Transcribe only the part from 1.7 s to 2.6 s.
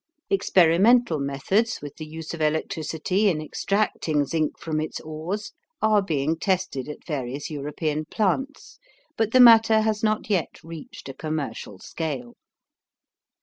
with the use of